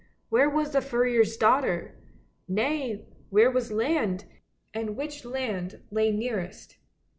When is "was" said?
0.49-0.71, 3.51-3.69